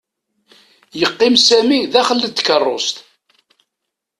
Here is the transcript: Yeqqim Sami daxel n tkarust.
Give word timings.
Yeqqim 0.99 1.35
Sami 1.47 1.79
daxel 1.93 2.21
n 2.29 2.31
tkarust. 2.31 2.97